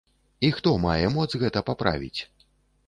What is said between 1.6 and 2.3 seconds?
паправіць?